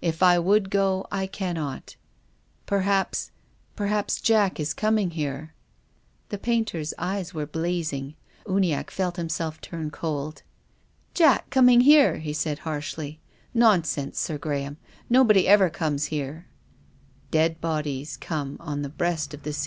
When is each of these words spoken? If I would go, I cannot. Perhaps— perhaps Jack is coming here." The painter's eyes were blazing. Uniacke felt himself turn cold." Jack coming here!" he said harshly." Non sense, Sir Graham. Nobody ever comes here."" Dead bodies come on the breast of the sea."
If 0.00 0.22
I 0.22 0.38
would 0.38 0.70
go, 0.70 1.06
I 1.12 1.26
cannot. 1.26 1.96
Perhaps— 2.64 3.32
perhaps 3.76 4.18
Jack 4.18 4.58
is 4.58 4.72
coming 4.72 5.10
here." 5.10 5.52
The 6.30 6.38
painter's 6.38 6.94
eyes 6.96 7.34
were 7.34 7.44
blazing. 7.44 8.14
Uniacke 8.46 8.90
felt 8.90 9.16
himself 9.18 9.60
turn 9.60 9.90
cold." 9.90 10.42
Jack 11.14 11.50
coming 11.50 11.82
here!" 11.82 12.16
he 12.26 12.32
said 12.32 12.60
harshly." 12.60 13.20
Non 13.52 13.84
sense, 13.84 14.18
Sir 14.18 14.38
Graham. 14.38 14.78
Nobody 15.10 15.46
ever 15.46 15.68
comes 15.68 16.06
here."" 16.06 16.46
Dead 17.30 17.60
bodies 17.60 18.16
come 18.16 18.56
on 18.60 18.80
the 18.80 18.88
breast 18.88 19.34
of 19.34 19.42
the 19.42 19.52
sea." 19.52 19.62